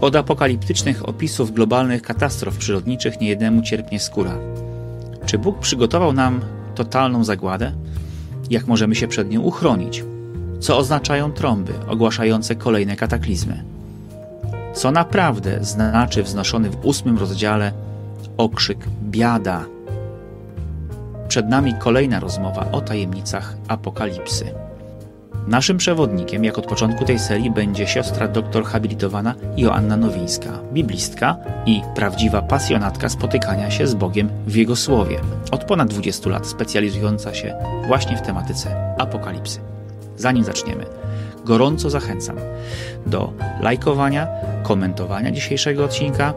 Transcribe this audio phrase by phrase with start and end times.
[0.00, 4.34] Od apokaliptycznych opisów globalnych katastrof przyrodniczych niejednemu cierpnie skóra.
[5.26, 6.40] Czy Bóg przygotował nam
[6.74, 7.72] totalną zagładę?
[8.50, 10.04] Jak możemy się przed nią uchronić?
[10.60, 13.64] Co oznaczają trąby ogłaszające kolejne kataklizmy?
[14.74, 17.72] Co naprawdę znaczy wznoszony w ósmym rozdziale
[18.36, 19.64] okrzyk biada?
[21.28, 24.65] Przed nami kolejna rozmowa o tajemnicach apokalipsy.
[25.46, 31.82] Naszym przewodnikiem, jak od początku tej serii, będzie siostra doktor habilitowana Joanna Nowińska, biblistka i
[31.94, 35.20] prawdziwa pasjonatka spotykania się z Bogiem w Jego Słowie.
[35.50, 37.54] Od ponad 20 lat specjalizująca się
[37.86, 39.60] właśnie w tematyce apokalipsy.
[40.16, 40.86] Zanim zaczniemy,
[41.44, 42.36] gorąco zachęcam
[43.06, 44.28] do lajkowania,
[44.62, 46.34] komentowania dzisiejszego odcinka,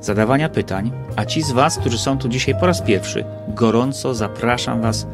[0.00, 4.82] zadawania pytań, a ci z Was, którzy są tu dzisiaj po raz pierwszy, gorąco zapraszam
[4.82, 5.06] Was,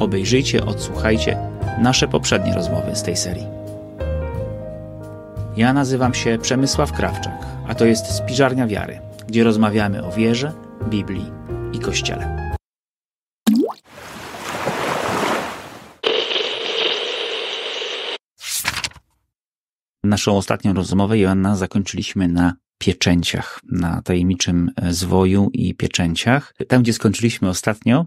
[0.00, 3.46] obejrzyjcie, odsłuchajcie nasze poprzednie rozmowy z tej serii.
[5.56, 10.52] Ja nazywam się Przemysław Krawczak, a to jest Spiżarnia Wiary, gdzie rozmawiamy o wierze,
[10.88, 11.30] Biblii
[11.72, 12.52] i Kościele.
[20.04, 26.54] Naszą ostatnią rozmowę, Joanna, zakończyliśmy na pieczęciach, na tajemniczym zwoju i pieczęciach.
[26.68, 28.06] Tam, gdzie skończyliśmy ostatnio,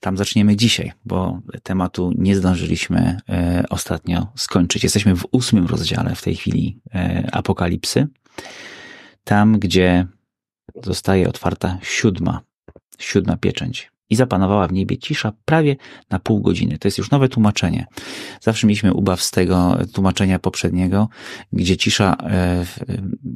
[0.00, 4.82] tam zaczniemy dzisiaj, bo tematu nie zdążyliśmy e, ostatnio skończyć.
[4.82, 8.06] Jesteśmy w ósmym rozdziale w tej chwili e, Apokalipsy.
[9.24, 10.06] Tam, gdzie
[10.84, 12.40] zostaje otwarta siódma,
[12.98, 13.90] siódma pieczęć.
[14.10, 15.76] I zapanowała w niebie cisza prawie
[16.10, 16.78] na pół godziny.
[16.78, 17.86] To jest już nowe tłumaczenie.
[18.40, 21.08] Zawsze mieliśmy ubaw z tego tłumaczenia poprzedniego,
[21.52, 22.66] gdzie cisza e,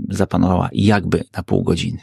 [0.09, 1.99] zapanowała jakby na pół godziny.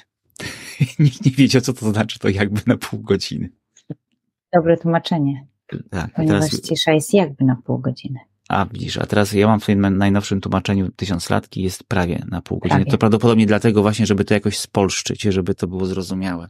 [1.00, 3.50] Nikt nie wiedział, co to znaczy to jakby na pół godziny.
[4.54, 5.48] Dobre tłumaczenie.
[5.90, 6.62] Tak, ponieważ teraz...
[6.62, 8.20] cisza jest jakby na pół godziny.
[8.50, 12.60] A widzisz, a teraz ja mam w swoim najnowszym tłumaczeniu tysiąclatki jest prawie na pół
[12.60, 12.80] godziny.
[12.80, 12.92] Prawie.
[12.92, 16.50] To prawdopodobnie dlatego właśnie, żeby to jakoś spolszczyć, żeby to było zrozumiałe.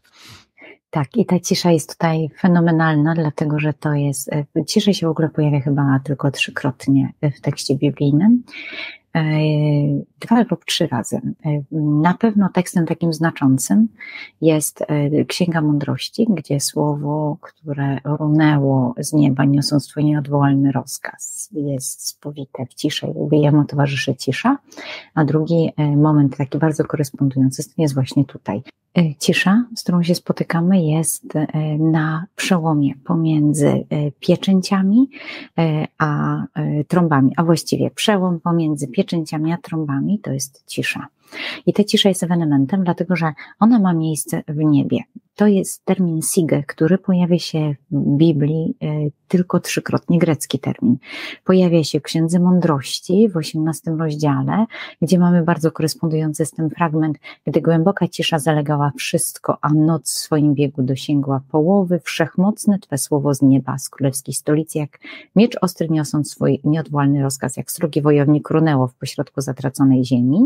[0.92, 5.10] Tak, i ta cisza jest tutaj fenomenalna, dlatego że to jest, e, cisza się w
[5.10, 8.44] ogóle pojawia chyba tylko trzykrotnie w tekście biblijnym.
[9.16, 9.22] E,
[10.20, 11.22] dwa lub trzy razy.
[11.46, 13.88] E, na pewno tekstem takim znaczącym
[14.42, 22.08] jest e, Księga Mądrości, gdzie słowo, które runęło z nieba, niosąc swój nieodwołalny rozkaz, jest
[22.08, 24.58] spowite w ciszę i jemu towarzyszy cisza,
[25.14, 28.64] a drugi moment taki bardzo korespondujący jest właśnie tutaj.
[29.20, 31.24] Cisza, z którą się spotykamy, jest
[31.80, 33.86] na przełomie pomiędzy
[34.20, 35.10] pieczęciami
[35.98, 36.44] a
[36.88, 41.08] trąbami, a właściwie przełom pomiędzy pieczęciami pieczęciami a trąbami to jest cisza.
[41.66, 45.00] I ta cisza jest ewenementem, dlatego że ona ma miejsce w niebie.
[45.36, 48.88] To jest termin sige, który pojawia się w Biblii e,
[49.28, 50.98] tylko trzykrotnie, grecki termin.
[51.44, 54.66] Pojawia się w Księdze Mądrości w XVIII rozdziale,
[55.02, 60.18] gdzie mamy bardzo korespondujący z tym fragment, gdy głęboka cisza zalegała wszystko, a noc w
[60.18, 65.00] swoim biegu dosięgła połowy, wszechmocne Twe słowo z nieba, z królewskiej stolicy, jak
[65.36, 70.46] miecz ostry niosąc swój nieodwołalny rozkaz, jak srogi wojownik runęło w pośrodku zatraconej ziemi.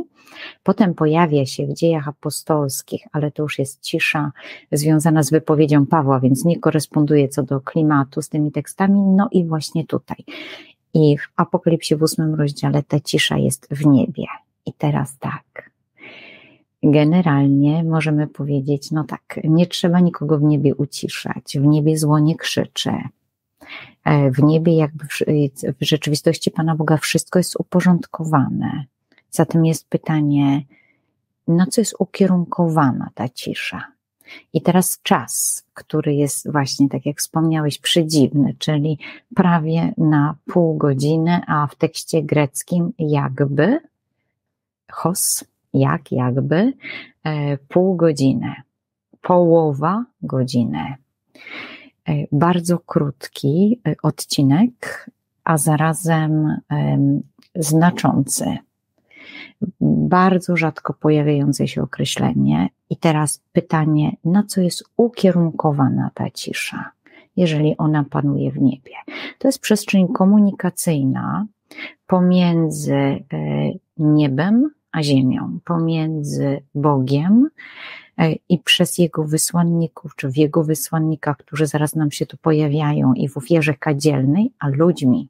[0.75, 4.31] Potem pojawia się w dziejach apostolskich, ale to już jest cisza
[4.72, 9.46] związana z wypowiedzią Pawła, więc nie koresponduje co do klimatu z tymi tekstami, no i
[9.46, 10.18] właśnie tutaj.
[10.94, 14.24] I w Apokalipsie w ósmym rozdziale ta cisza jest w niebie.
[14.66, 15.72] I teraz tak.
[16.84, 22.36] Generalnie możemy powiedzieć, no tak, nie trzeba nikogo w niebie uciszać, w niebie zło nie.
[24.06, 25.19] E, w niebie, jakby w,
[25.81, 28.86] w rzeczywistości Pana Boga, wszystko jest uporządkowane.
[29.35, 30.63] Zatem jest pytanie,
[31.47, 33.84] na co jest ukierunkowana ta cisza?
[34.53, 39.00] I teraz czas, który jest właśnie, tak jak wspomniałeś, przedziwny, czyli
[39.35, 43.79] prawie na pół godziny, a w tekście greckim jakby,
[44.91, 45.44] hos,
[45.74, 46.74] jak, jakby,
[47.24, 48.56] e, pół godziny,
[49.22, 50.95] połowa godziny.
[52.06, 55.09] E, bardzo krótki e, odcinek,
[55.44, 56.62] a zarazem
[57.56, 58.57] znaczący
[59.81, 62.69] bardzo rzadko pojawiające się określenie.
[62.89, 66.92] I teraz pytanie, na co jest ukierunkowana ta cisza,
[67.36, 68.94] jeżeli ona panuje w niebie?
[69.39, 71.45] To jest przestrzeń komunikacyjna
[72.07, 73.24] pomiędzy e,
[73.98, 77.50] niebem a ziemią, pomiędzy Bogiem
[78.18, 83.13] e, i przez Jego wysłanników, czy w Jego wysłannikach, którzy zaraz nam się tu pojawiają
[83.13, 85.30] i w ofierze kadzielnej, a ludźmi,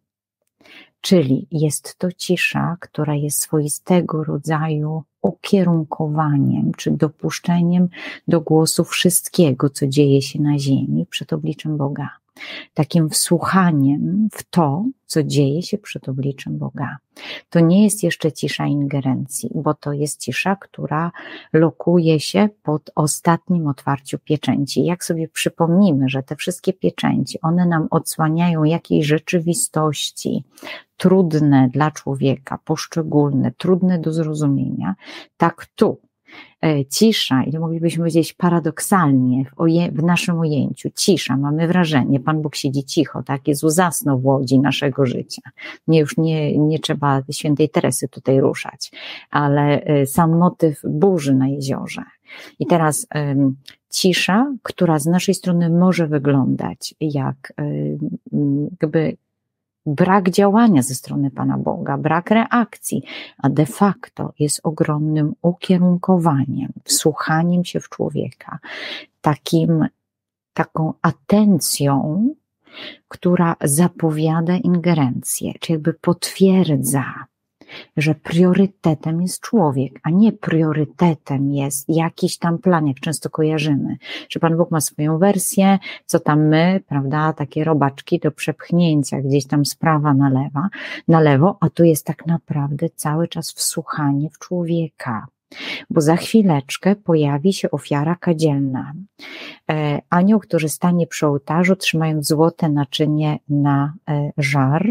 [1.02, 7.90] Czyli jest to cisza, która jest swoistego rodzaju ukierunkowaniem, czy dopuszczeniem
[8.28, 12.25] do głosu wszystkiego, co dzieje się na ziemi przed obliczem Boga.
[12.74, 16.98] Takim wsłuchaniem w to, co dzieje się przed obliczem Boga.
[17.50, 21.12] To nie jest jeszcze cisza ingerencji, bo to jest cisza, która
[21.54, 24.86] lokuje się pod ostatnim otwarciu pieczęci.
[24.86, 30.44] Jak sobie przypomnimy, że te wszystkie pieczęci, one nam odsłaniają jakiejś rzeczywistości,
[30.98, 34.96] trudne dla człowieka, poszczególne, trudne do zrozumienia,
[35.38, 35.98] tak tu
[36.90, 42.56] cisza, i moglibyśmy powiedzieć paradoksalnie w, oje, w naszym ujęciu, cisza, mamy wrażenie, Pan Bóg
[42.56, 45.42] siedzi cicho, tak, Jezu zasnął w łodzi naszego życia.
[45.88, 48.92] Nie, już nie, nie trzeba świętej Teresy tutaj ruszać,
[49.32, 52.04] ale e, sam motyw burzy na jeziorze.
[52.60, 53.56] I teraz um,
[53.90, 59.18] cisza, która z naszej strony może wyglądać jak um, jakby
[59.86, 63.04] brak działania ze strony Pana Boga, brak reakcji,
[63.38, 68.60] a de facto jest ogromnym ukierunkowaniem, wsłuchaniem się w człowieka,
[69.22, 69.88] takim,
[70.54, 72.30] taką atencją,
[73.08, 77.26] która zapowiada ingerencję, czy jakby potwierdza
[77.98, 83.98] że priorytetem jest człowiek, a nie priorytetem jest jakiś tam plan, jak często kojarzymy,
[84.30, 89.48] że Pan Bóg ma swoją wersję, co tam my, prawda, takie robaczki do przepchnięcia gdzieś
[89.48, 90.70] tam z prawa na, lewa,
[91.08, 95.28] na lewo, a tu jest tak naprawdę cały czas wsłuchanie w człowieka
[95.90, 98.94] bo za chwileczkę pojawi się ofiara kadzielna.
[99.72, 104.90] E, anioł, który stanie przy ołtarzu, trzymając złote naczynie na e, żar,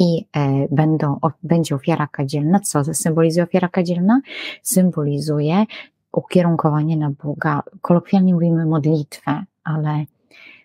[0.00, 2.60] i e, będą, będzie ofiara kadzielna.
[2.60, 4.20] Co symbolizuje ofiara kadzielna?
[4.62, 5.64] Symbolizuje
[6.12, 7.62] ukierunkowanie na Boga.
[7.80, 10.04] Kolokwialnie mówimy modlitwę, ale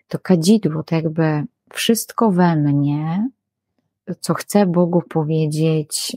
[0.08, 3.28] to kadzidło to jakby wszystko we mnie,
[4.20, 6.16] co chcę Bogu powiedzieć,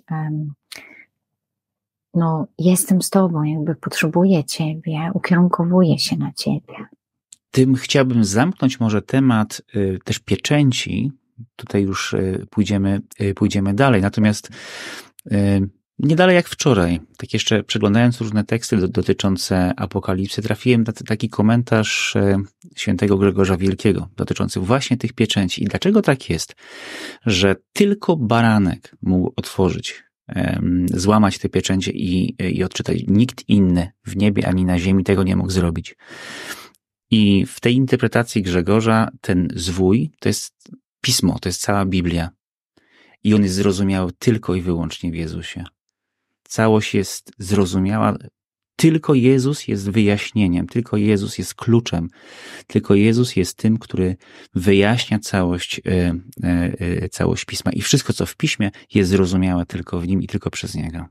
[2.14, 6.86] no jestem z Tobą, jakby potrzebuję Ciebie, ukierunkowuję się na Ciebie.
[7.52, 11.12] Tym chciałbym zamknąć może temat y, też pieczęci,
[11.56, 14.02] tutaj już e, pójdziemy, e, pójdziemy dalej.
[14.02, 14.50] Natomiast
[15.32, 15.60] e,
[16.00, 22.14] nie dalej jak wczoraj, tak jeszcze przeglądając różne teksty dotyczące apokalipsy, trafiłem na taki komentarz
[22.76, 25.64] świętego Gregorza Wielkiego dotyczący właśnie tych pieczęci.
[25.64, 26.56] I dlaczego tak jest,
[27.26, 30.04] że tylko baranek mógł otworzyć,
[30.94, 32.98] złamać te pieczęcie i, i odczytać.
[33.08, 35.96] Nikt inny w niebie ani na ziemi tego nie mógł zrobić.
[37.12, 42.30] I w tej interpretacji Grzegorza ten zwój to jest Pismo to jest cała Biblia
[43.24, 45.64] i on jest zrozumiały tylko i wyłącznie w Jezusie.
[46.44, 48.16] Całość jest zrozumiała,
[48.76, 52.08] tylko Jezus jest wyjaśnieniem, tylko Jezus jest kluczem,
[52.68, 54.16] tylko Jezus jest tym, który
[54.56, 55.92] wyjaśnia całość, e,
[56.44, 56.72] e,
[57.04, 60.50] e, całość Pisma i wszystko, co w Piśmie jest zrozumiałe tylko w Nim i tylko
[60.50, 61.06] przez Niego.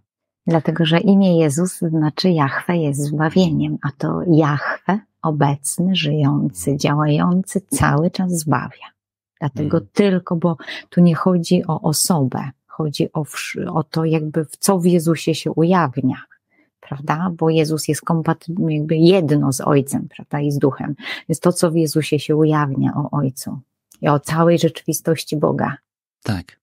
[0.47, 8.11] Dlatego, że imię Jezus znaczy Jahwe jest zbawieniem, a to Jahwe, obecny, żyjący, działający, cały
[8.11, 8.98] czas zbawia.
[9.41, 9.89] Dlatego hmm.
[9.93, 10.57] tylko, bo
[10.91, 13.25] tu nie chodzi o osobę, chodzi o,
[13.73, 16.23] o to, jakby w co w Jezusie się ujawnia,
[16.81, 17.31] prawda?
[17.37, 20.41] Bo Jezus jest kompatybilny, jakby jedno z Ojcem, prawda?
[20.41, 20.95] I z Duchem.
[21.29, 23.59] Jest to, co w Jezusie się ujawnia o Ojcu
[24.01, 25.77] i o całej rzeczywistości Boga.
[26.23, 26.61] Tak.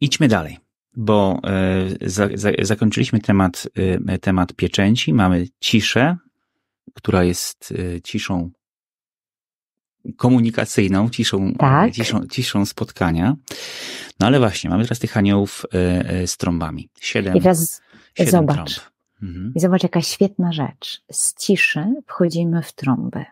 [0.00, 0.58] Idźmy dalej,
[0.96, 3.68] bo e, za, za, zakończyliśmy temat,
[4.06, 6.16] e, temat pieczęci, mamy ciszę,
[6.94, 8.50] która jest e, ciszą
[10.16, 11.92] komunikacyjną, ciszą, tak.
[11.92, 13.36] ciszą, ciszą spotkania.
[14.20, 15.78] No ale właśnie, mamy teraz tych aniołów e,
[16.10, 16.88] e, z trąbami.
[17.00, 17.82] Siedem, I teraz
[18.14, 18.74] siedem zobacz.
[18.74, 18.90] Trąb.
[19.22, 19.52] Mhm.
[19.54, 21.02] I zobacz, jaka świetna rzecz.
[21.12, 23.24] Z ciszy wchodzimy w trąby.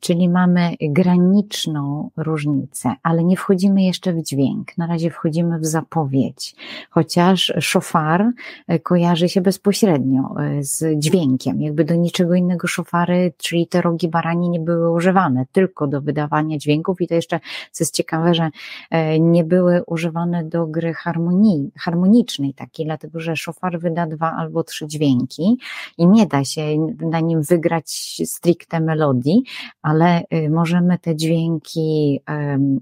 [0.00, 4.78] Czyli mamy graniczną różnicę, ale nie wchodzimy jeszcze w dźwięk.
[4.78, 6.56] Na razie wchodzimy w zapowiedź,
[6.90, 8.24] chociaż szofar
[8.68, 11.62] e, kojarzy się bezpośrednio e, z dźwiękiem.
[11.62, 16.58] Jakby do niczego innego szofary, czyli te rogi barani nie były używane, tylko do wydawania
[16.58, 17.40] dźwięków i to jeszcze,
[17.72, 18.50] co jest ciekawe, że
[18.90, 24.64] e, nie były używane do gry harmonii, harmonicznej takiej, dlatego że szofar wyda dwa albo
[24.64, 25.58] trzy dźwięki
[25.98, 26.62] i nie da się
[27.00, 27.90] na nim wygrać
[28.24, 29.42] stricte melodii,
[29.82, 32.20] ale y, możemy te dźwięki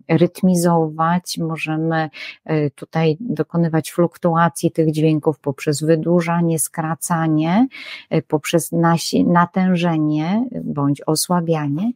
[0.08, 2.10] rytmizować, możemy
[2.50, 7.66] y, tutaj dokonywać fluktuacji tych dźwięków poprzez wydłużanie, skracanie,
[8.14, 8.70] y, poprzez
[9.26, 11.92] natężenie bądź osłabianie.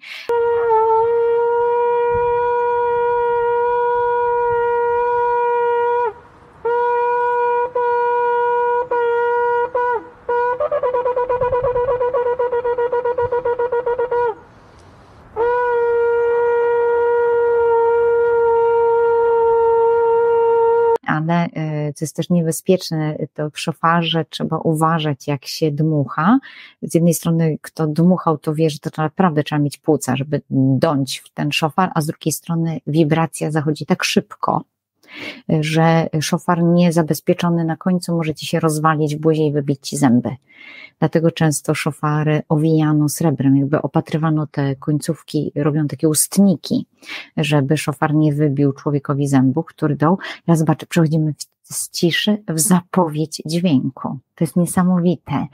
[21.31, 26.39] ale e, co jest też niebezpieczne, to w szofarze trzeba uważać, jak się dmucha.
[26.83, 31.19] Z jednej strony, kto dmuchał, to wie, że to naprawdę trzeba mieć płuca, żeby dąć
[31.19, 34.65] w ten szofar, a z drugiej strony wibracja zachodzi tak szybko,
[35.61, 40.31] że szofar niezabezpieczony na końcu może ci się rozwalić w buzie i wybić ci zęby.
[40.99, 46.87] Dlatego często szofary owijano srebrem, jakby opatrywano te końcówki, robią takie ustniki,
[47.37, 50.19] żeby szofar nie wybił człowiekowi zębów, który dał.
[50.47, 54.19] Ja zobaczę, przechodzimy z ciszy w zapowiedź dźwięku.
[54.35, 55.47] To jest niesamowite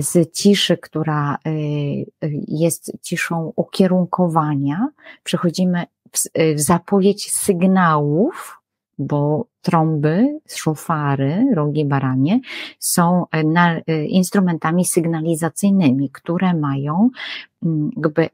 [0.00, 2.04] z ciszy, która y, y,
[2.48, 4.88] jest ciszą ukierunkowania,
[5.24, 5.84] przechodzimy
[6.56, 8.60] w zapowiedź sygnałów,
[8.98, 12.40] bo trąby, szofary, rogi baranie
[12.78, 17.10] są e, na, e, instrumentami sygnalizacyjnymi, które mają
[17.62, 18.28] mm, jakby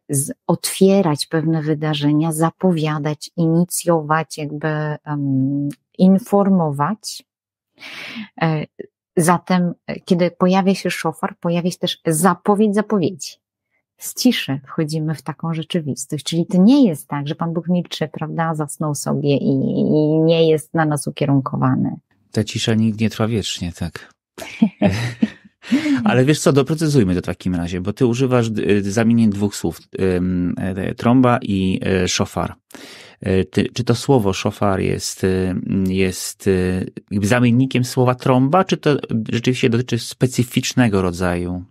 [0.46, 4.68] otwierać pewne wydarzenia, zapowiadać, inicjować, jakby
[5.06, 7.22] um, informować.
[8.42, 8.66] E,
[9.16, 9.74] zatem,
[10.04, 13.39] kiedy pojawia się szofar, pojawia się też zapowiedź zapowiedzi
[14.00, 16.24] z ciszy wchodzimy w taką rzeczywistość.
[16.24, 20.48] Czyli to nie jest tak, że Pan Bóg milczy, prawda, zasnął sobie i, i nie
[20.48, 21.96] jest na nas ukierunkowany.
[22.32, 24.14] Ta cisza nigdy nie trwa wiecznie, tak.
[26.04, 29.80] Ale wiesz co, doprecyzujmy to w takim razie, bo ty używasz y, zamienień dwóch słów,
[30.90, 32.54] y, trąba i y, szofar.
[33.74, 35.26] Czy to słowo szofar jest,
[35.88, 36.48] jest
[37.22, 38.96] zamiennikiem słowa trąba, czy to
[39.32, 41.64] rzeczywiście dotyczy specyficznego rodzaju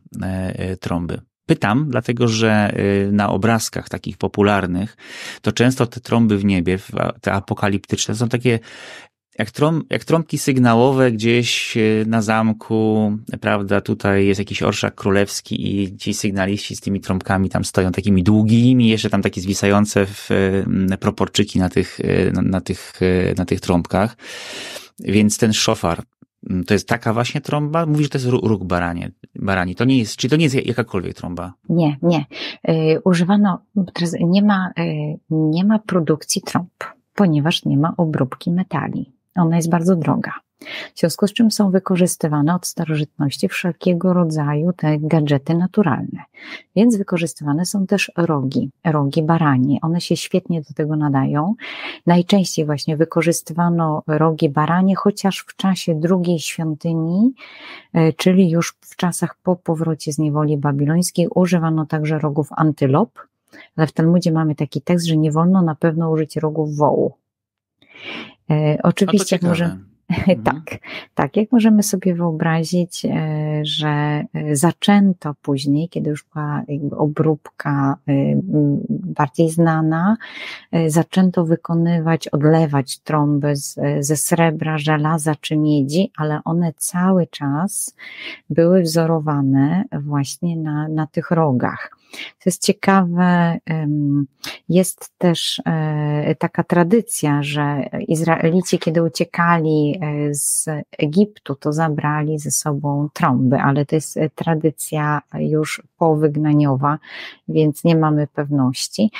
[0.79, 1.21] trąby?
[1.49, 2.73] Pytam, dlatego że
[3.07, 4.97] y, na obrazkach takich popularnych,
[5.41, 6.79] to często te trąby w niebie,
[7.21, 8.59] te apokaliptyczne, są takie
[9.39, 15.81] jak, trąb, jak trąbki sygnałowe gdzieś y, na zamku, prawda, tutaj jest jakiś orszak królewski
[15.81, 20.31] i ci sygnaliści z tymi trąbkami tam stoją takimi długimi, jeszcze tam takie zwisające w
[20.31, 21.99] y, proporczyki na tych,
[22.33, 22.93] na, na tych,
[23.37, 24.17] na tych trąbkach.
[24.99, 26.03] Więc ten szofar,
[26.67, 27.85] to jest taka właśnie trąba?
[27.85, 29.75] Mówisz, że to jest róg baranie, barani.
[29.75, 31.53] To nie jest, czy to nie jest jakakolwiek trąba?
[31.69, 32.25] Nie, nie.
[32.67, 33.61] Yy, używano,
[34.19, 36.69] nie ma, yy, nie ma produkcji trąb,
[37.15, 39.18] ponieważ nie ma obróbki metali.
[39.35, 40.31] Ona jest bardzo droga.
[40.95, 46.23] W związku z czym są wykorzystywane od starożytności wszelkiego rodzaju te gadżety naturalne.
[46.75, 49.79] Więc wykorzystywane są też rogi, rogi baranie.
[49.81, 51.55] One się świetnie do tego nadają.
[52.05, 57.33] Najczęściej właśnie wykorzystywano rogi baranie, chociaż w czasie drugiej świątyni,
[57.93, 63.09] e, czyli już w czasach po powrocie z niewoli babilońskiej, używano także rogów antylop.
[63.75, 67.13] Ale w Talmudzie mamy taki tekst, że nie wolno na pewno użyć rogów wołu.
[68.49, 69.77] E, oczywiście, jak może
[70.27, 70.43] Mhm.
[70.43, 70.79] Tak,
[71.15, 71.37] tak.
[71.37, 76.63] Jak możemy sobie wyobrazić, e, że e, zaczęto później, kiedy już była
[76.97, 78.13] obróbka e,
[78.89, 80.17] bardziej znana,
[80.87, 87.95] zaczęto wykonywać, odlewać trąby z, ze srebra, żelaza czy miedzi, ale one cały czas
[88.49, 91.91] były wzorowane właśnie na, na tych rogach.
[92.11, 93.57] To jest ciekawe,
[94.69, 102.51] jest też e, taka tradycja, że Izraelici, kiedy uciekali e, z Egiptu, to zabrali ze
[102.51, 106.99] sobą trąby, ale to jest e, tradycja już powygnaniowa,
[107.47, 109.11] więc nie mamy pewności.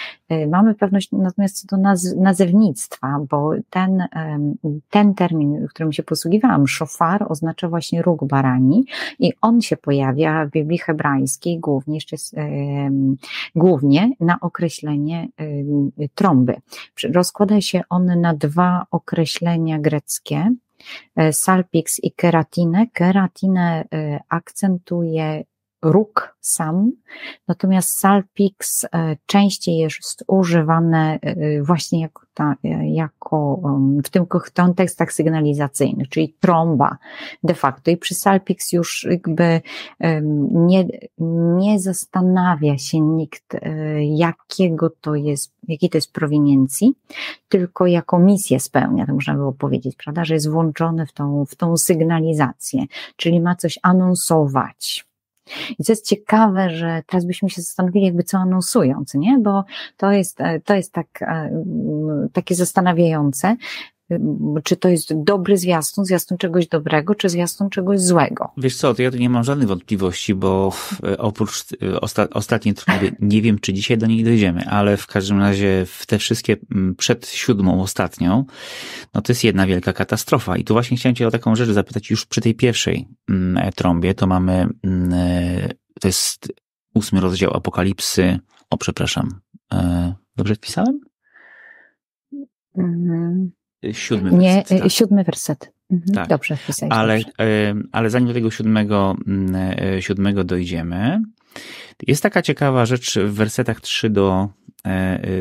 [0.48, 4.04] Mamy pewność natomiast co do naz nazewnictwa, bo ten,
[4.90, 8.86] ten termin, którym się posługiwałam, szofar, oznacza właśnie róg barani
[9.20, 12.16] i on się pojawia w Biblii hebrajskiej głównie jeszcze
[13.56, 15.28] głównie na określenie
[16.16, 16.56] trąby.
[17.14, 20.54] Rozkłada się on na dwa określenia greckie,
[21.16, 22.88] e, salpix i keratinę.
[22.94, 25.44] Keratinę e, akcentuje
[25.82, 26.92] róg sam,
[27.48, 31.20] natomiast salpix e, częściej jest używane
[31.62, 33.62] właśnie jako, ta, jako
[34.04, 36.98] w tym kontekstach sygnalizacyjnych, czyli trąba
[37.44, 37.92] de facto.
[37.92, 39.62] I przy salpix już jakby
[40.52, 40.86] nie,
[41.58, 43.60] nie zastanawia się nikt, e,
[44.06, 46.94] jakiego to jest, jakiej to jest prowiniencji,
[47.50, 51.56] tylko jako misję spełnia, to można było powiedzieć, prawda, że jest włączony w tą, w
[51.56, 55.09] tą sygnalizację, czyli ma coś anonsować
[55.80, 59.38] i co jest ciekawe, że teraz byśmy się zastanowili, jakby co anonsują, co nie?
[59.40, 59.64] Bo
[59.98, 61.64] to jest, e, to jest tak, e,
[62.34, 63.56] takie zastanawiające,
[64.64, 68.52] czy to jest dobry zwiastun, zwiastun czegoś dobrego, czy zwiastun czegoś złego.
[68.58, 70.72] Wiesz co, to ja tu nie mam żadnych wątpliwości, bo
[71.04, 71.66] e, oprócz
[72.02, 76.06] osta ostatniej trąby, nie wiem, czy dzisiaj do nich dojdziemy, ale w każdym razie w
[76.06, 76.58] te wszystkie
[76.98, 78.46] przed siódmą, ostatnią,
[79.14, 80.58] no to jest jedna wielka katastrofa.
[80.58, 83.08] I tu właśnie chciałem cię o taką rzecz zapytać już przy tej pierwszej
[83.56, 84.68] e, trąbie, to mamy,
[85.14, 86.54] e, to jest
[86.94, 88.40] ósmy rozdział Apokalipsy,
[88.70, 89.40] o przepraszam,
[90.36, 91.00] dobrze wpisałem?
[92.78, 93.59] Mhm.
[93.92, 94.72] Siódmy werset.
[94.72, 94.92] Nie, tak.
[94.92, 95.72] siódmy werset.
[95.92, 96.28] Mhm, tak.
[96.28, 96.94] Dobrze, wpisałeś.
[96.96, 97.76] Ale, dobrze.
[97.92, 99.56] ale zanim do tego siódmego, mm,
[99.96, 101.22] e, siódmego dojdziemy,
[102.08, 104.50] jest taka ciekawa rzecz w wersetach 3 do,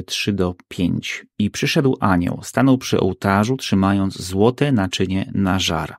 [0.07, 1.27] 3 do 5.
[1.39, 5.97] I przyszedł anioł, stanął przy ołtarzu, trzymając złote naczynie na żar.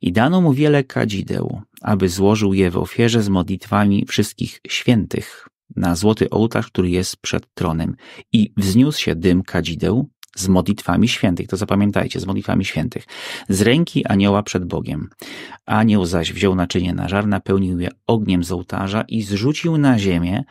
[0.00, 5.94] I dano mu wiele kadzideł, aby złożył je w ofierze z modlitwami wszystkich świętych na
[5.94, 7.96] złoty ołtarz, który jest przed tronem.
[8.32, 13.04] I wzniósł się dym kadzideł z modlitwami świętych, to zapamiętajcie, z modlitwami świętych,
[13.48, 15.08] z ręki anioła przed Bogiem.
[15.66, 20.44] Anioł zaś wziął naczynie na żar, napełnił je ogniem z ołtarza i zrzucił na ziemię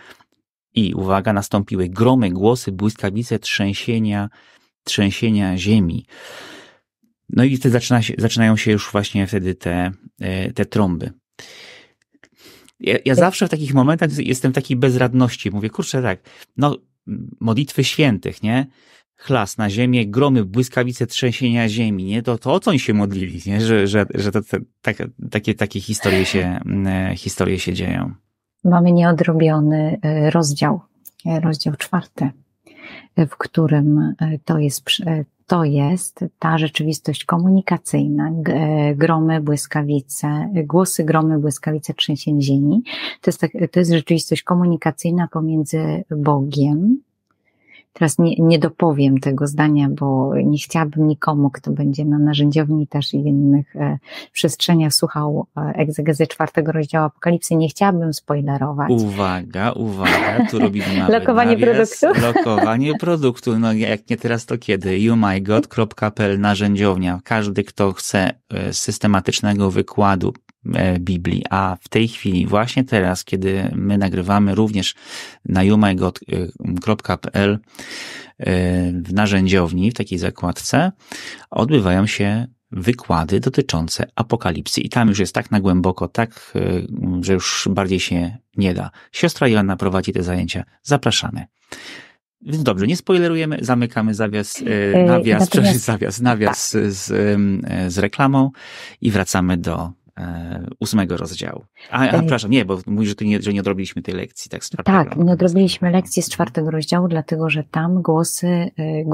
[0.74, 4.30] i, uwaga, nastąpiły gromy, głosy, błyskawice, trzęsienia,
[4.84, 6.06] trzęsienia ziemi.
[7.30, 11.12] No i wtedy zaczyna się, zaczynają się już właśnie wtedy te, e, te trąby.
[12.80, 15.52] Ja, ja zawsze w takich momentach jestem takiej bezradności.
[15.52, 16.20] Mówię, kurczę, tak,
[16.58, 16.78] no,
[17.40, 18.68] modlitwy świętych, nie?
[19.16, 22.24] Chlas na ziemię, gromy, błyskawice, trzęsienia ziemi, nie?
[22.24, 23.62] To, to o co oni się modlili, nie?
[23.62, 24.98] Że, że, że to, to, tak,
[25.32, 28.14] takie, takie historie się, e, historie się dzieją.
[28.64, 30.82] Mamy nieodrobiony e, rozdział,
[31.26, 32.30] e, rozdział czwarty,
[33.18, 34.84] w którym to jest
[35.48, 38.32] to jest ta rzeczywistość komunikacyjna,
[38.96, 42.84] gromy, błyskawice, głosy gromy, błyskawice, trzęsień ziemi.
[43.22, 47.02] To jest, tak, to jest rzeczywistość komunikacyjna pomiędzy Bogiem,
[47.98, 53.14] Teraz nie, nie dopowiem tego zdania, bo nie chciałabym nikomu, kto będzie na narzędziowni też
[53.14, 53.98] i innych e,
[54.32, 58.90] przestrzeniach słuchał e, egzegezy czwartego rozdziału Apokalipsy, nie chciałabym spoilerować.
[58.92, 62.22] Uwaga, uwaga, tu robimy nawet Lokowanie nawias, produktu?
[62.28, 65.00] Lokowanie produktu, no jak nie teraz to kiedy?
[65.00, 67.20] youmygod.pl narzędziownia.
[67.24, 70.34] Każdy, kto chce e, systematycznego wykładu
[71.00, 74.96] Biblii, a w tej chwili, właśnie teraz, kiedy my nagrywamy również
[75.46, 77.58] na youmygod.pl e,
[78.92, 80.92] w narzędziowni, w takiej zakładce,
[81.50, 84.82] odbywają się wykłady dotyczące apokalipsy.
[84.82, 86.62] I tam już jest tak na głęboko, tak, e,
[87.22, 88.92] że już bardziej się nie da.
[89.12, 90.64] Siostra Joanna prowadzi te zajęcia.
[90.84, 91.46] Zapraszamy.
[92.42, 94.64] Więc dobrze, nie spoilerujemy, zamykamy zawias,
[95.08, 95.86] nawias, Natomiast...
[95.92, 97.04] zawias, nawias z,
[97.94, 98.52] z reklamą
[99.02, 100.05] i wracamy do E,
[100.80, 101.66] ósmego rozdziału.
[101.92, 104.66] A, a przepraszam, nie, bo mówisz, że, nie, że nie odrobiliśmy tej lekcji, tak?
[104.66, 104.70] Z.
[104.86, 108.72] Tak, nie odrobiliśmy lekcji z czwartego rozdziału, dlatego że tam głosy, e,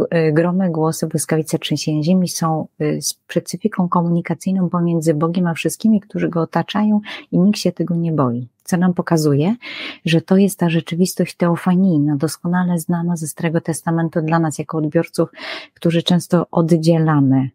[0.10, 2.68] e, gromy głosy, błyskawice trzęsienia ziemi są
[3.02, 8.48] specyfiką komunikacyjną pomiędzy Bogiem a wszystkimi, którzy go otaczają i nikt się tego nie boi.
[8.64, 9.56] Co nam pokazuje,
[10.06, 15.30] że to jest ta rzeczywistość teofanijna, doskonale znana ze Starego Testamentu dla nas jako odbiorców,
[15.74, 17.50] którzy często oddzielamy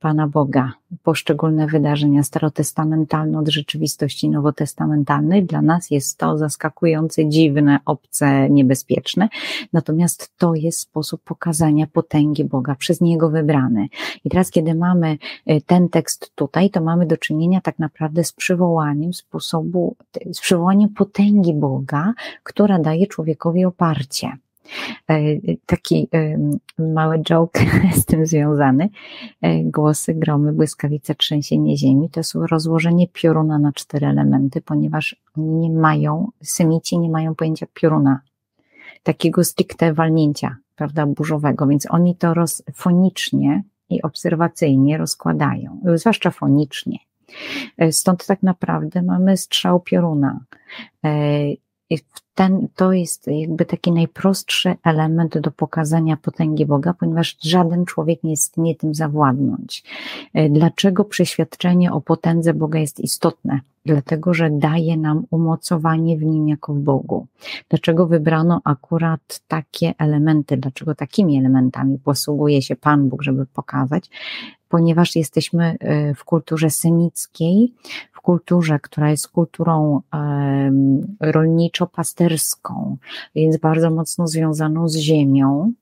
[0.00, 5.44] Pana Boga, poszczególne wydarzenia starotestamentalne od rzeczywistości nowotestamentalnej.
[5.44, 9.28] Dla nas jest to zaskakujące, dziwne, obce, niebezpieczne.
[9.72, 13.88] Natomiast to jest sposób pokazania potęgi Boga przez Niego wybrany.
[14.24, 15.18] I teraz, kiedy mamy
[15.50, 19.96] y, ten tekst tutaj, to mamy do czynienia tak naprawdę z przywołaniem sposobu,
[20.32, 24.32] z przywołaniem potęgi Boga, która daje człowiekowi oparcie.
[25.10, 25.16] E,
[25.66, 26.38] taki e,
[26.78, 27.60] mały joke
[28.00, 28.88] z tym związany.
[29.42, 35.48] E, głosy, gromy, błyskawice, trzęsienie ziemi to są rozłożenie pioruna na cztery elementy, ponieważ oni
[35.48, 38.20] nie mają, symici nie mają pojęcia pioruna,
[39.02, 42.34] takiego stricte walnięcia, prawda, burzowego, więc oni to
[42.74, 46.98] fonicznie i obserwacyjnie rozkładają, zwłaszcza fonicznie.
[47.90, 50.40] Stąd tak naprawdę mamy strzał pioruna.
[52.38, 58.30] Ten, to jest jakby taki najprostszy element do pokazania potęgi Boga, ponieważ żaden człowiek nie
[58.30, 59.84] jest w stanie tym zawładnąć.
[60.34, 63.60] E, dlaczego przeświadczenie o potędze Boga jest istotne?
[63.86, 67.26] Dlatego, że daje nam umocowanie w nim jako w Bogu.
[67.68, 70.56] Dlaczego wybrano akurat takie elementy?
[70.56, 74.10] Dlaczego takimi elementami posługuje się Pan Bóg, żeby pokazać?
[74.68, 77.72] Ponieważ jesteśmy e, w kulturze semickiej,
[78.28, 80.00] kulturze, która jest kulturą
[81.20, 82.96] rolniczo-pasterską,
[83.34, 85.72] więc bardzo mocno związaną z ziemią,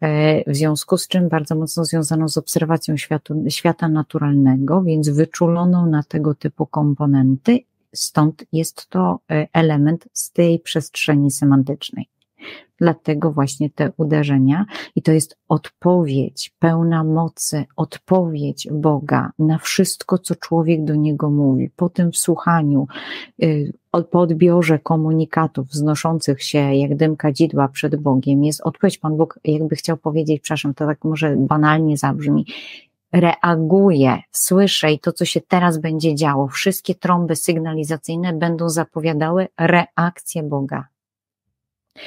[0.00, 5.86] e, w związku z czym bardzo mocno związaną z obserwacją światu, świata naturalnego, więc wyczuloną
[5.86, 7.58] na tego typu komponenty,
[7.94, 12.11] stąd jest to e, element z tej przestrzeni semantycznej.
[12.78, 14.64] Dlatego właśnie te uderzenia
[14.96, 21.70] i to jest odpowiedź pełna mocy, odpowiedź Boga na wszystko, co człowiek do niego mówi.
[21.76, 22.86] Po tym wsłuchaniu,
[23.42, 23.72] y,
[24.10, 28.98] po odbiorze komunikatów wznoszących się jak dym kadzidła przed Bogiem jest odpowiedź.
[28.98, 32.46] Pan Bóg jakby chciał powiedzieć, przepraszam, to tak może banalnie zabrzmi,
[33.12, 40.42] reaguje, słyszę i to, co się teraz będzie działo, wszystkie trąby sygnalizacyjne będą zapowiadały reakcję
[40.42, 40.91] Boga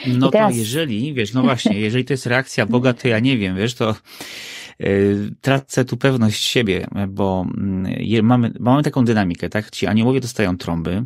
[0.07, 0.51] no teraz...
[0.51, 3.73] to jeżeli, wiesz, no właśnie, jeżeli to jest reakcja Boga, to ja nie wiem, wiesz,
[3.73, 3.95] to
[5.41, 9.71] Tracę tu pewność siebie, bo mm, mamy, mamy taką dynamikę, tak?
[9.71, 11.03] Ci aniołowie dostają trąby,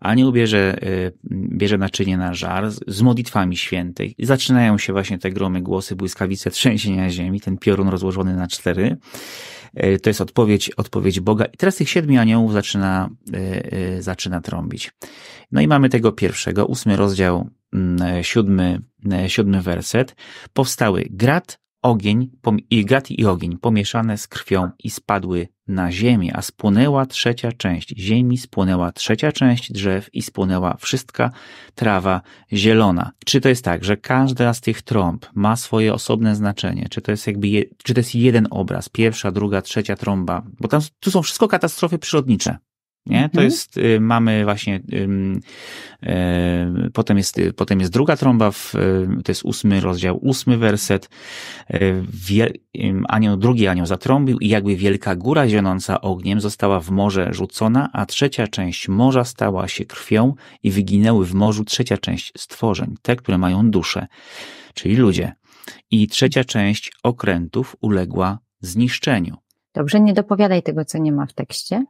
[0.00, 0.78] anioł bierze,
[1.30, 4.14] bierze naczynie na żar z modlitwami świętej.
[4.18, 8.96] Zaczynają się właśnie te gromy, głosy, błyskawice, trzęsienia ziemi, ten piorun rozłożony na cztery.
[9.74, 11.44] E, to jest odpowiedź, odpowiedź Boga.
[11.44, 14.92] I teraz tych siedmiu aniołów zaczyna, e, e, zaczyna trąbić.
[15.52, 18.80] No i mamy tego pierwszego, ósmy rozdział, mm, siódmy,
[19.28, 20.16] siódmy werset.
[20.52, 22.30] Powstały grat, ogień,
[22.70, 27.94] i grat i ogień pomieszane z krwią i spadły na ziemię, a spłonęła trzecia część
[27.98, 31.30] ziemi, spłonęła trzecia część drzew i spłonęła wszystka
[31.74, 32.20] trawa
[32.52, 33.12] zielona.
[33.26, 36.86] Czy to jest tak, że każda z tych trąb ma swoje osobne znaczenie?
[36.90, 40.42] Czy to jest jakby, je, czy to jest jeden obraz, pierwsza, druga, trzecia trąba?
[40.60, 42.58] Bo tam, tu są wszystko katastrofy przyrodnicze.
[43.08, 43.20] Nie?
[43.20, 43.44] To mhm.
[43.44, 49.44] jest, y, mamy właśnie, y, potem jest, potem jest druga trąba, w, y, to jest
[49.44, 51.08] ósmy rozdział, ósmy werset.
[52.26, 52.52] Wie,
[53.08, 58.06] anioł, drugi anioł zatrąbił i jakby wielka góra zionąca ogniem została w morze rzucona, a
[58.06, 63.38] trzecia część morza stała się krwią i wyginęły w morzu trzecia część stworzeń, te, które
[63.38, 64.06] mają duszę,
[64.74, 65.32] czyli ludzie.
[65.90, 69.36] I trzecia część okrętów uległa zniszczeniu.
[69.74, 71.84] Dobrze, nie dopowiadaj tego, co nie ma w tekście.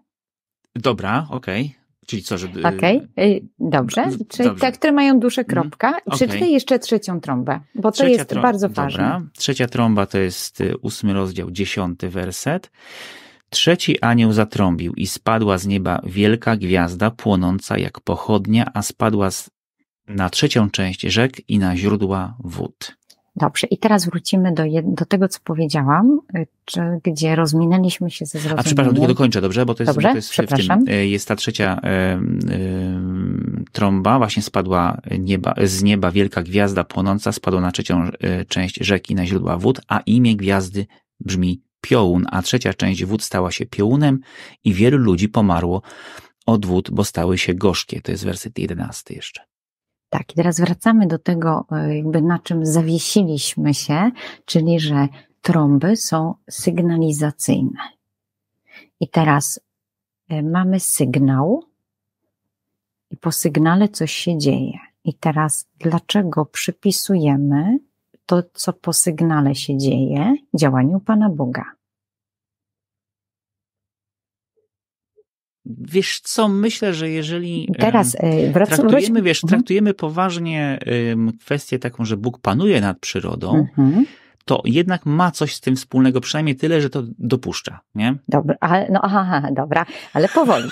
[0.78, 1.66] Dobra, okej.
[1.66, 1.78] Okay.
[2.06, 2.48] Czyli co, że.
[2.64, 3.40] Okej, okay.
[3.58, 4.04] dobrze.
[4.28, 4.60] Czyli dobrze.
[4.60, 5.62] te, które mają duszę, mhm.
[5.62, 5.88] kropka.
[5.88, 6.16] Okay.
[6.16, 8.42] Przeczytaj jeszcze trzecią trąbę, bo Trzecia to jest trą...
[8.42, 9.02] bardzo ważne.
[9.02, 9.22] Dobra.
[9.38, 12.70] Trzecia trąba to jest y, ósmy rozdział, dziesiąty werset.
[13.50, 19.28] Trzeci anioł zatrąbił i spadła z nieba wielka gwiazda płonąca jak pochodnia, a spadła
[20.06, 22.96] na trzecią część rzek i na źródła wód.
[23.36, 28.30] Dobrze, i teraz wrócimy do, do tego, co powiedziałam, y, czy, gdzie rozminęliśmy się ze
[28.30, 28.60] zrozumieniem.
[28.60, 29.66] A przepraszam, tylko dokończę, dobrze?
[29.66, 30.08] Bo to jest, dobrze?
[30.08, 35.54] Bo to jest w tym, y, jest ta trzecia e, y, trąba, właśnie spadła nieba,
[35.64, 40.00] z nieba wielka gwiazda płonąca, spadła na trzecią e, część rzeki na źródła wód, a
[40.00, 40.86] imię gwiazdy
[41.20, 44.20] brzmi piołun, a trzecia część wód stała się piołunem
[44.64, 45.82] i wielu ludzi pomarło
[46.46, 48.00] od wód, bo stały się gorzkie.
[48.00, 49.42] To jest werset jedenasty jeszcze.
[50.10, 54.10] Tak, i teraz wracamy do tego, e, jakby na czym zawiesiliśmy się,
[54.44, 55.08] czyli że
[55.42, 57.80] trąby są sygnalizacyjne.
[59.00, 59.60] I teraz
[60.28, 61.64] e, mamy sygnał,
[63.10, 64.78] i po sygnale coś się dzieje.
[65.04, 67.78] I teraz, dlaczego przypisujemy
[68.26, 71.77] to, co po sygnale się dzieje, działaniu Pana Boga?
[75.68, 79.48] Wiesz co, myślę, że jeżeli Teraz, e, wracam, traktujemy, wiesz, mhm.
[79.58, 80.78] traktujemy poważnie
[81.40, 84.04] kwestię taką, że Bóg panuje nad przyrodą, mhm
[84.48, 88.14] to jednak ma coś z tym wspólnego, przynajmniej tyle, że to dopuszcza, nie?
[88.28, 90.70] Dobra, ale, no aha, dobra, ale powoli,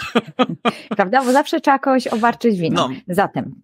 [0.96, 1.24] prawda?
[1.24, 2.88] Bo zawsze trzeba kogoś obarczyć winą.
[2.88, 2.94] No.
[3.08, 3.54] Zatem.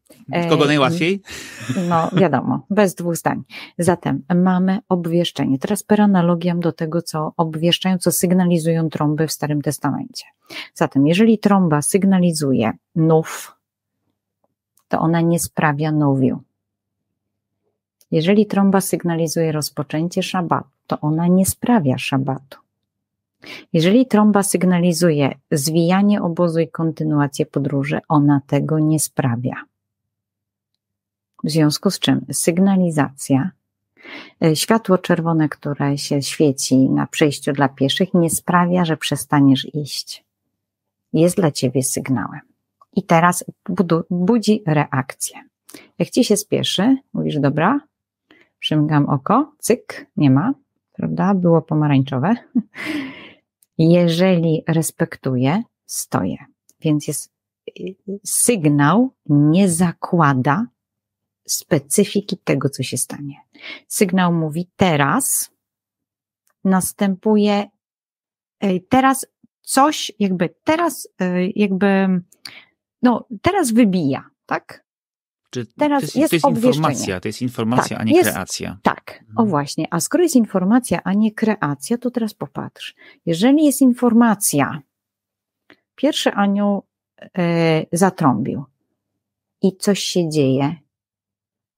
[0.49, 1.23] Kogo najłatwiej?
[1.89, 3.43] No, wiadomo, bez dwóch zdań.
[3.79, 5.59] Zatem mamy obwieszczenie.
[5.59, 10.25] Teraz per analogiam do tego, co obwieszczają, co sygnalizują trąby w Starym Testamencie.
[10.75, 13.57] Zatem, jeżeli trąba sygnalizuje nów,
[14.89, 16.43] to ona nie sprawia nowiu.
[18.13, 22.59] Jeżeli trąba sygnalizuje rozpoczęcie szabatu, to ona nie sprawia szabatu.
[23.73, 29.55] Jeżeli trąba sygnalizuje zwijanie obozu i kontynuację podróży, ona tego nie sprawia.
[31.45, 33.51] W związku z czym sygnalizacja,
[34.45, 40.25] e, światło czerwone, które się świeci na przejściu dla pieszych, nie sprawia, że przestaniesz iść.
[41.13, 42.41] Jest dla ciebie sygnałem.
[42.97, 43.45] I teraz
[44.11, 45.37] budzi reakcję.
[45.99, 47.81] Jak ci się spieszy, mówisz, dobra,
[48.63, 50.55] przymgam oko, cyk, nie ma,
[50.93, 51.35] prawda?
[51.35, 52.35] Było pomarańczowe.
[53.79, 56.37] Jeżeli respektuję, stoję.
[56.81, 57.33] Więc jest
[58.25, 60.67] sygnał nie zakłada
[61.47, 63.35] specyfiki tego, co się stanie.
[63.89, 65.51] Sygnał mówi teraz
[66.65, 67.69] następuje,
[68.89, 69.27] teraz
[69.63, 72.21] coś, jakby teraz, e, jakby,
[73.03, 74.85] no, teraz wybija, tak?
[75.53, 78.31] Czy Teraz to jest, jest, to jest informacja, to jest informacja, tak, a nie jest,
[78.31, 78.79] kreacja.
[78.83, 79.49] Tak, o mhm.
[79.49, 79.87] właśnie.
[79.91, 82.95] A skoro jest informacja, a nie kreacja, to teraz popatrz.
[83.27, 84.83] Jeżeli jest informacja,
[85.95, 86.83] pierwszy anioł
[87.39, 88.65] e, zatrąbił
[89.63, 90.77] i coś się dzieje,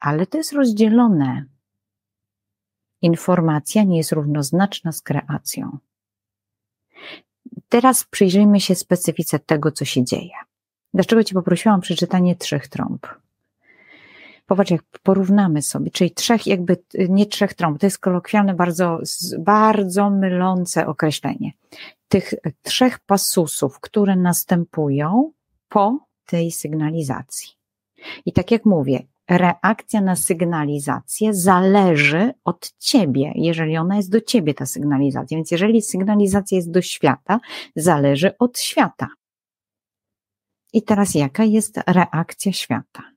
[0.00, 1.44] ale to jest rozdzielone.
[3.02, 5.78] Informacja nie jest równoznaczna z kreacją.
[7.68, 10.34] Teraz przyjrzyjmy się specyfice tego, co się dzieje.
[10.94, 13.23] Dlaczego Ci poprosiłam o przeczytanie trzech trąb?
[14.46, 16.76] Popatrz, jak porównamy sobie, czyli trzech jakby,
[17.08, 18.98] nie trzech trąb, to jest kolokwialne, bardzo,
[19.38, 21.52] bardzo mylące określenie.
[22.08, 25.32] Tych trzech pasusów, które następują
[25.68, 27.48] po tej sygnalizacji.
[28.26, 34.54] I tak jak mówię, reakcja na sygnalizację zależy od ciebie, jeżeli ona jest do ciebie,
[34.54, 35.36] ta sygnalizacja.
[35.36, 37.40] Więc jeżeli sygnalizacja jest do świata,
[37.76, 39.08] zależy od świata.
[40.72, 43.13] I teraz jaka jest reakcja świata?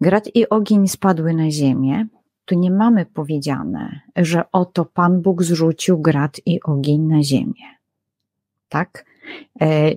[0.00, 2.06] Grad i ogień spadły na ziemię.
[2.44, 7.64] Tu nie mamy powiedziane, że oto Pan Bóg zrzucił grad i ogień na ziemię.
[8.68, 9.04] Tak?
[9.60, 9.90] E,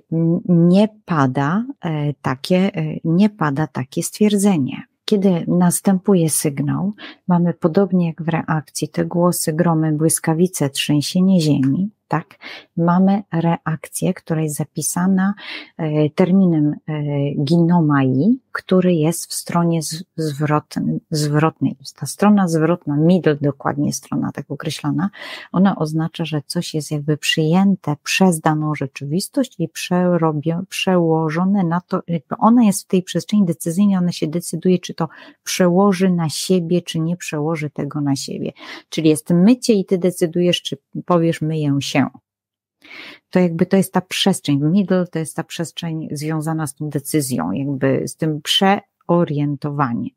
[0.50, 4.84] nie pada e, takie, e, nie pada takie stwierdzenie.
[5.06, 6.94] Kiedy następuje sygnał,
[7.28, 12.40] mamy podobnie jak w reakcji te głosy, gromy, błyskawice, trzęsienie ziemi, tak?
[12.78, 15.34] Mamy reakcję, która jest zapisana
[15.78, 16.94] e, terminem e,
[17.44, 19.80] ginomai, który jest w stronie
[21.10, 21.76] zwrotnej.
[21.96, 25.10] Ta strona zwrotna, middle dokładnie strona tak określona,
[25.52, 29.70] ona oznacza, że coś jest jakby przyjęte przez daną rzeczywistość i
[30.70, 32.02] przełożone na to,
[32.38, 35.10] ona jest w tej przestrzeni decyzyjnej, ona się decyduje, czy to
[35.44, 38.52] przełoży na siebie, czy nie przełoży tego na siebie.
[38.90, 41.97] Czyli jest mycie i ty decydujesz, czy powiesz myję się
[43.30, 47.52] to jakby to jest ta przestrzeń, middle to jest ta przestrzeń związana z tą decyzją,
[47.52, 50.16] jakby z tym przeorientowaniem.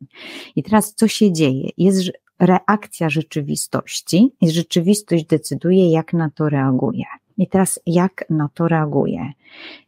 [0.56, 1.68] I teraz co się dzieje?
[1.78, 7.04] Jest reakcja rzeczywistości i rzeczywistość decyduje, jak na to reaguje.
[7.38, 9.32] I teraz jak na to reaguje?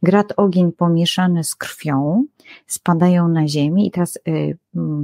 [0.03, 2.25] Grad ogień pomieszany z krwią
[2.67, 4.59] spadają na ziemię i teraz y,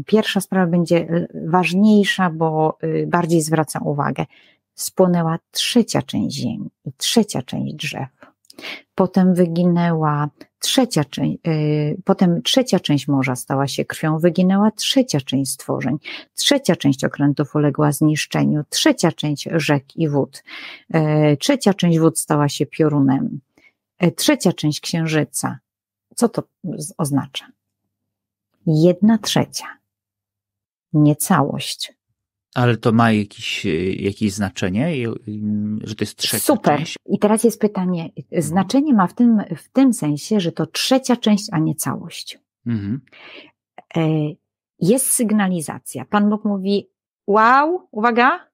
[0.06, 4.26] pierwsza sprawa będzie y, ważniejsza, bo y, bardziej zwraca uwagę
[4.80, 8.08] spłonęła trzecia część ziemi i trzecia część drzew.
[8.94, 15.52] Potem wyginęła trzecia część, yy, potem trzecia część morza stała się krwią, wyginęła trzecia część
[15.52, 15.98] stworzeń,
[16.34, 20.44] trzecia część okrętów uległa zniszczeniu, trzecia część rzek i wód,
[20.90, 23.40] yy, trzecia część wód stała się piorunem,
[24.00, 25.58] yy, trzecia część księżyca.
[26.14, 26.42] Co to
[26.98, 27.46] oznacza?
[28.66, 29.66] Jedna trzecia,
[30.92, 31.97] nie całość
[32.58, 35.08] ale to ma jakieś, e, jakieś znaczenie,
[35.82, 36.78] że to jest trzecia Super.
[36.78, 36.96] część?
[37.06, 38.10] I teraz jest pytanie.
[38.38, 42.38] Znaczenie ma w tym, w tym sensie, że to trzecia część, a nie całość.
[42.66, 43.00] Mhm.
[43.96, 44.00] E,
[44.80, 46.04] jest sygnalizacja.
[46.04, 46.88] Pan Bóg mówi,
[47.26, 48.48] wow, uwaga.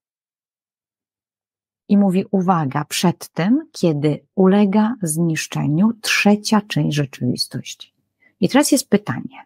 [1.88, 7.94] I mówi, uwaga, przed tym, kiedy ulega zniszczeniu trzecia część rzeczywistości.
[8.40, 9.44] I teraz jest pytanie.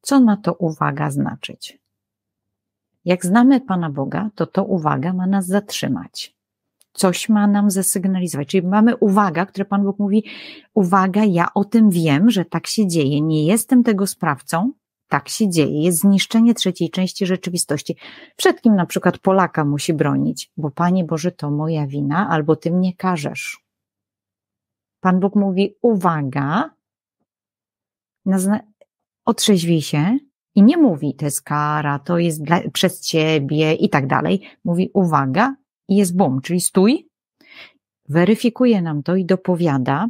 [0.00, 1.78] Co ma to uwaga znaczyć?
[3.08, 6.36] Jak znamy Pana Boga, to to uwaga ma nas zatrzymać.
[6.92, 8.48] Coś ma nam zasygnalizować.
[8.48, 10.24] Czyli mamy uwaga, które Pan Bóg mówi,
[10.74, 14.72] uwaga, ja o tym wiem, że tak się dzieje, nie jestem tego sprawcą,
[15.08, 15.82] tak się dzieje.
[15.82, 17.96] Jest zniszczenie trzeciej części rzeczywistości.
[18.36, 20.52] Przed kim na przykład Polaka musi bronić?
[20.56, 23.64] Bo Panie Boże, to moja wina, albo Ty mnie każesz.
[25.00, 26.70] Pan Bóg mówi, uwaga,
[29.24, 30.18] otrzeźwij się,
[30.58, 34.40] i nie mówi, to jest kara, to jest dla, przez ciebie i tak dalej.
[34.64, 35.54] Mówi, uwaga,
[35.88, 37.08] i jest bum, czyli stój,
[38.08, 40.08] weryfikuje nam to i dopowiada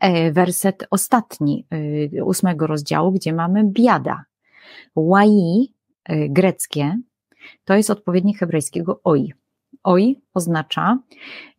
[0.00, 1.66] e, werset ostatni
[2.16, 4.24] e, ósmego rozdziału, gdzie mamy biada.
[4.96, 6.98] Łai, e, greckie,
[7.64, 9.32] to jest odpowiednik hebrajskiego oj.
[9.84, 10.98] Oj oznacza,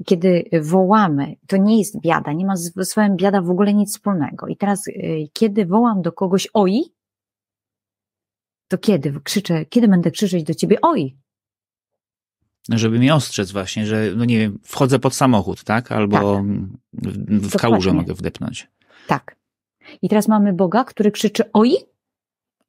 [0.05, 4.47] kiedy wołamy, to nie jest biada, nie ma z słowem biada w ogóle nic wspólnego.
[4.47, 4.83] I teraz,
[5.33, 6.83] kiedy wołam do kogoś oj,
[8.73, 11.15] to kiedy krzyczę, kiedy będę krzyczeć do ciebie, oj!
[12.69, 15.91] Żeby mnie ostrzec właśnie, że, no nie wiem, wchodzę pod samochód, tak?
[15.91, 16.43] Albo tak.
[16.93, 18.67] w, w kałużę mogę wdepnąć.
[19.07, 19.35] Tak.
[20.01, 21.75] I teraz mamy Boga, który krzyczy oj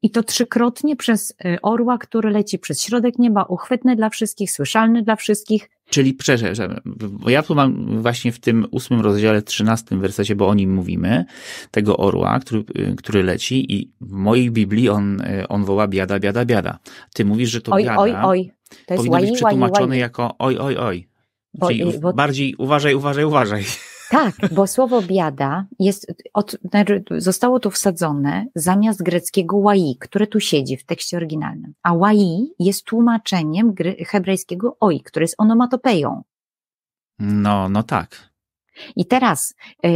[0.05, 5.03] i to trzykrotnie przez y, orła, który leci przez środek nieba, uchwytny dla wszystkich, słyszalny
[5.03, 5.71] dla wszystkich.
[5.91, 10.55] Czyli, przepraszam, bo ja tu mam właśnie w tym ósmym rozdziale, trzynastym wersecie, bo o
[10.55, 11.25] nim mówimy,
[11.71, 12.65] tego orła, który,
[12.97, 16.79] który leci i w mojej Biblii on, on woła biada, biada, biada.
[17.15, 18.53] Ty mówisz, że to oj, biada oj, oj.
[18.87, 21.09] To jest powinno łaj, być przetłumaczone łaj, jako oj, oj, oj.
[21.69, 22.13] Czyli bo, bo...
[22.13, 23.65] bardziej uważaj, uważaj, uważaj.
[24.11, 30.41] Tak, bo słowo biada jest, od, znaczy zostało tu wsadzone zamiast greckiego łai, które tu
[30.41, 31.75] siedzi w tekście oryginalnym.
[31.83, 33.75] A łai jest tłumaczeniem
[34.07, 36.23] hebrajskiego oi, które jest onomatopeją.
[37.19, 38.35] No, no tak.
[38.97, 39.89] I teraz, e,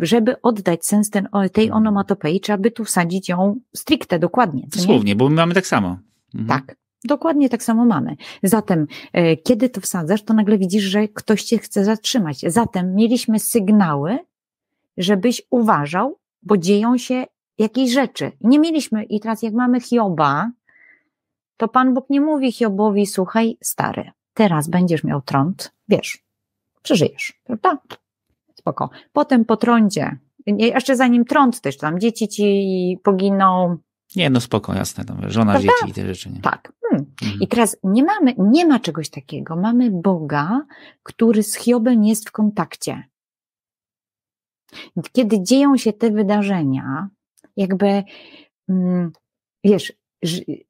[0.00, 4.66] żeby oddać sens ten, tej onomatopei, trzeba by tu wsadzić ją stricte, dokładnie.
[4.76, 5.98] Dosłownie, bo my mamy tak samo.
[6.34, 6.48] Mhm.
[6.48, 6.76] Tak.
[7.04, 8.16] Dokładnie tak samo mamy.
[8.42, 12.40] Zatem, e, kiedy to wsadzasz, to nagle widzisz, że ktoś cię chce zatrzymać.
[12.40, 14.18] Zatem mieliśmy sygnały,
[14.96, 17.24] żebyś uważał, bo dzieją się
[17.58, 18.32] jakieś rzeczy.
[18.40, 20.50] Nie mieliśmy, i teraz jak mamy Hioba,
[21.56, 26.24] to Pan Bóg nie mówi Hiobowi, słuchaj, stary, teraz będziesz miał trąd, wiesz,
[26.82, 27.78] przeżyjesz, prawda?
[28.54, 28.90] Spoko.
[29.12, 33.76] Potem po trądzie jeszcze zanim trąd też, tam dzieci ci poginą.
[34.16, 35.72] Nie, no spoko, jasne, tam żona, Prawda?
[35.80, 36.30] dzieci i te rzeczy.
[36.30, 36.40] Nie?
[36.40, 36.72] Tak.
[36.90, 37.06] Hmm.
[37.22, 37.40] Mhm.
[37.40, 39.56] I teraz nie mamy, nie ma czegoś takiego.
[39.56, 40.66] Mamy Boga,
[41.02, 43.04] który z Hiobem jest w kontakcie.
[45.12, 47.08] Kiedy dzieją się te wydarzenia,
[47.56, 48.02] jakby,
[48.68, 49.12] mm,
[49.64, 49.92] wiesz,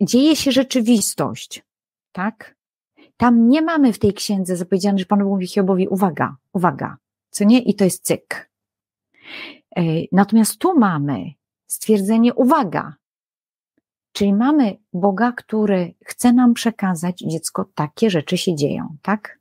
[0.00, 1.62] dzieje się rzeczywistość,
[2.12, 2.56] tak?
[3.16, 6.96] Tam nie mamy w tej księdze zapowiedziane, że Pan mówi Hiobowi, uwaga, uwaga,
[7.30, 7.62] co nie?
[7.62, 8.50] I to jest cyk.
[9.76, 11.32] E, natomiast tu mamy
[11.66, 12.94] stwierdzenie, uwaga,
[14.18, 19.38] czyli mamy Boga, który chce nam przekazać, dziecko, takie rzeczy się dzieją, tak?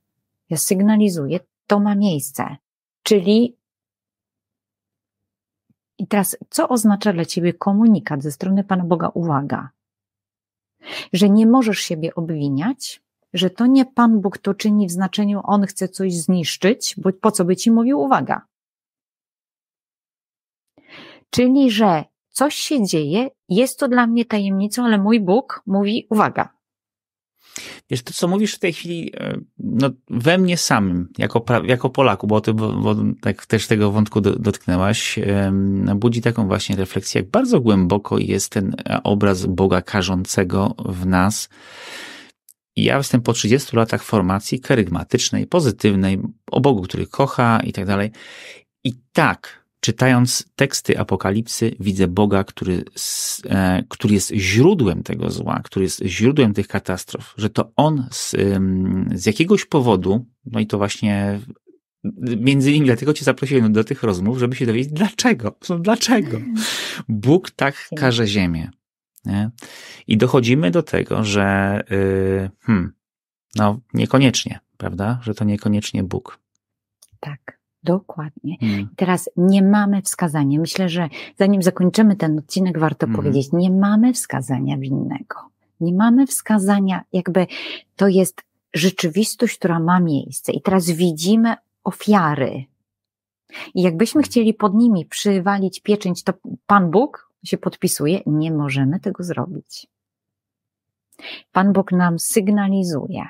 [0.50, 2.58] Ja sygnalizuję, to ma miejsce.
[3.04, 3.58] Czyli
[5.98, 9.10] i teraz, co oznacza dla ciebie komunikat ze strony Pana Boga?
[9.14, 9.70] Uwaga,
[11.14, 13.02] że nie możesz siebie obwiniać,
[13.34, 17.32] że to nie Pan Bóg to czyni w znaczeniu on chce coś zniszczyć, bo po
[17.32, 18.42] co by ci mówił uwaga?
[21.30, 22.06] Czyli, że
[22.38, 26.50] coś się dzieje, jest to dla mnie tajemnicą, ale mój Bóg mówi uwaga.
[27.90, 32.28] Wiesz, to co mówisz w tej chwili, e, no, we mnie samym, jako, jako Polaku,
[32.28, 35.20] bo ty bo, bo tak też tego wątku do, dotknęłaś,
[35.96, 41.50] budzi taką właśnie refleksję, jak bardzo głęboko jest ten obraz Boga karzącego w nas.
[42.76, 46.22] Ja jestem po 30 latach formacji kerygmatycznej, pozytywnej,
[46.52, 48.12] o Bogu, który kocha i tak dalej.
[48.84, 52.84] I tak, czytając teksty Apokalipsy, widzę Boga, który,
[53.50, 58.36] e, który jest źródłem tego zła, który jest źródłem tych katastrof, że to On z,
[59.16, 61.40] z jakiegoś powodu, no i to właśnie
[62.38, 66.38] między innymi dlatego cię zaprosiłem do tych rozmów, żeby się dowiedzieć, dlaczego, no dlaczego
[67.10, 68.70] Bóg tak każe ziemię.
[69.26, 69.52] Nie?
[70.08, 72.94] I dochodzimy do tego, że yy, hmm,
[73.56, 75.20] no niekoniecznie, prawda?
[75.24, 76.40] Że to niekoniecznie Bóg.
[77.20, 77.57] Tak.
[77.88, 78.58] Dokładnie.
[78.60, 78.90] Hmm.
[78.96, 80.60] Teraz nie mamy wskazania.
[80.60, 83.16] Myślę, że zanim zakończymy ten odcinek, warto hmm.
[83.16, 85.36] powiedzieć, nie mamy wskazania winnego.
[85.80, 87.48] Nie mamy wskazania, jakby
[87.96, 88.42] to jest
[88.74, 90.52] rzeczywistość, która ma miejsce.
[90.52, 92.66] I teraz widzimy ofiary.
[93.76, 96.34] I jakbyśmy chcieli pod nimi przywalić pieczęć, to
[96.66, 99.88] Pan Bóg się podpisuje, nie możemy tego zrobić.
[101.52, 103.26] Pan Bóg nam sygnalizuje.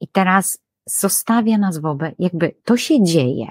[0.00, 3.46] I teraz zostawia nas wobec, jakby to się dzieje.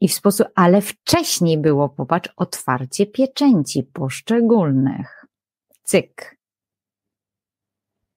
[0.00, 5.26] I w sposób, ale wcześniej było, popatrz, otwarcie pieczęci poszczególnych.
[5.82, 6.38] Cyk.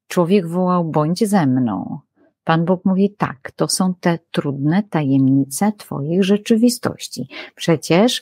[0.07, 1.99] Człowiek wołał, bądź ze mną.
[2.43, 7.27] Pan Bóg mówi, tak, to są te trudne tajemnice Twoich rzeczywistości.
[7.55, 8.21] Przecież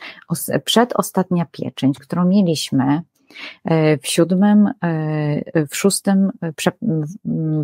[0.65, 3.01] przed ostatnia pieczęć, którą mieliśmy
[4.01, 6.31] w siódmym, e, w szóstym,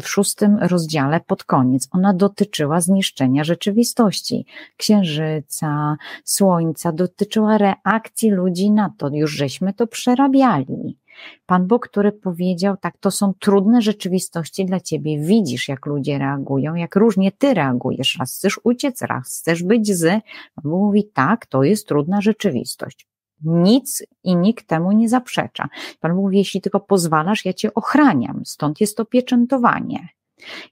[0.02, 1.88] w szóstym rozdziale pod koniec.
[1.92, 4.46] Ona dotyczyła zniszczenia rzeczywistości,
[4.78, 9.10] księżyca, słońca, dotyczyła reakcji ludzi na to.
[9.14, 10.98] Już żeśmy to przerabiali.
[11.46, 15.20] Pan Bóg, który powiedział, tak, to są trudne rzeczywistości dla ciebie.
[15.20, 18.18] Widzisz, jak ludzie reagują, jak różnie ty reagujesz.
[18.20, 20.22] Raz chcesz uciec, raz chcesz być z.
[20.64, 23.08] Mówi, tak, to jest trudna rzeczywistość.
[23.44, 25.70] Nic i nikt temu nie zaprzecza.
[26.00, 28.46] Pan mówi, jeśli tylko pozwalasz, ja cię ochraniam.
[28.46, 30.10] Stąd jest to pieczętowanie.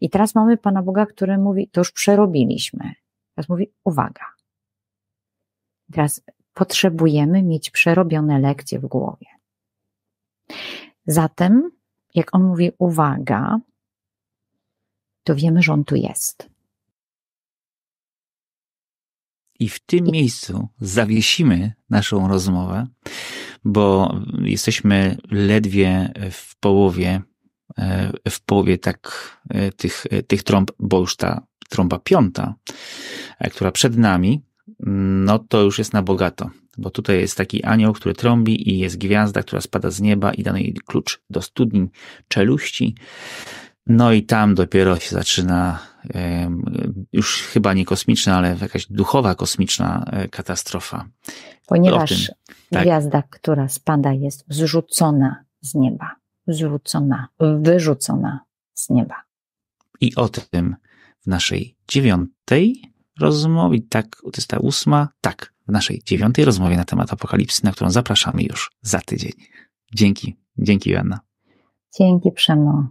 [0.01, 2.93] I teraz mamy Pana Boga, który mówi, to już przerobiliśmy.
[3.35, 4.25] Teraz mówi, uwaga.
[5.91, 6.21] Teraz
[6.53, 9.27] potrzebujemy mieć przerobione lekcje w głowie.
[11.05, 11.71] Zatem,
[12.15, 13.59] jak on mówi, uwaga,
[15.23, 16.49] to wiemy, że on tu jest.
[19.59, 22.87] I w tym miejscu zawiesimy naszą rozmowę,
[23.63, 27.21] bo jesteśmy ledwie w połowie,
[27.77, 32.55] e, w połowie tak e, tych, e, tych trąb, bo już ta trąba piąta,
[33.51, 34.41] która przed nami,
[35.25, 38.97] no to już jest na bogato, bo tutaj jest taki anioł, który trąbi i jest
[38.97, 41.87] gwiazda, która spada z nieba i dany jej klucz do studni
[42.27, 42.95] czeluści.
[43.87, 45.79] No i tam dopiero się zaczyna
[47.13, 51.05] już chyba nie kosmiczna, ale jakaś duchowa kosmiczna e, katastrofa.
[51.67, 52.31] Ponieważ
[52.69, 52.83] tak.
[52.83, 56.15] gwiazda, która spada, jest zrzucona z nieba.
[56.47, 58.39] Zrzucona, wyrzucona
[58.73, 59.15] z nieba.
[60.01, 60.75] I o tym
[61.21, 62.81] w naszej dziewiątej
[63.19, 67.71] rozmowie, tak, to jest ta ósma, tak, w naszej dziewiątej rozmowie na temat apokalipsy, na
[67.71, 69.31] którą zapraszamy już za tydzień.
[69.95, 71.19] Dzięki, dzięki Joanna.
[71.97, 72.87] Dzięki Przemo.